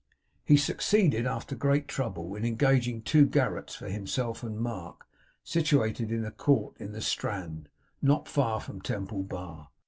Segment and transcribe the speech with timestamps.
[0.43, 5.05] He succeeded, after great trouble, in engaging two garrets for himself and Mark,
[5.43, 7.69] situated in a court in the Strand,
[8.01, 9.69] not far from Temple Bar.